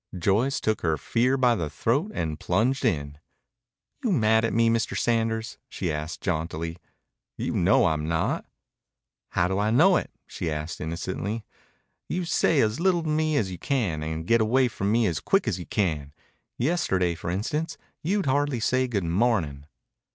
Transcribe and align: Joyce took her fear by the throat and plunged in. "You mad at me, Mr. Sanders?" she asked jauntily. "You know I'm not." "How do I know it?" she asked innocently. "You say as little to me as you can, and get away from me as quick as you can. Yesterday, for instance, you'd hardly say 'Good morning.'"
Joyce 0.17 0.59
took 0.59 0.81
her 0.81 0.97
fear 0.97 1.37
by 1.37 1.53
the 1.53 1.69
throat 1.69 2.11
and 2.15 2.39
plunged 2.39 2.83
in. 2.83 3.19
"You 4.03 4.11
mad 4.11 4.43
at 4.43 4.51
me, 4.51 4.67
Mr. 4.67 4.97
Sanders?" 4.97 5.59
she 5.69 5.91
asked 5.91 6.21
jauntily. 6.21 6.77
"You 7.37 7.53
know 7.53 7.85
I'm 7.85 8.07
not." 8.07 8.47
"How 9.33 9.47
do 9.47 9.59
I 9.59 9.69
know 9.69 9.97
it?" 9.97 10.09
she 10.25 10.49
asked 10.49 10.81
innocently. 10.81 11.45
"You 12.09 12.25
say 12.25 12.61
as 12.61 12.79
little 12.79 13.03
to 13.03 13.09
me 13.09 13.37
as 13.37 13.51
you 13.51 13.59
can, 13.59 14.01
and 14.01 14.25
get 14.25 14.41
away 14.41 14.69
from 14.69 14.91
me 14.91 15.05
as 15.05 15.19
quick 15.19 15.47
as 15.47 15.59
you 15.59 15.67
can. 15.67 16.13
Yesterday, 16.57 17.13
for 17.13 17.29
instance, 17.29 17.77
you'd 18.01 18.25
hardly 18.25 18.59
say 18.59 18.87
'Good 18.87 19.03
morning.'" 19.03 19.65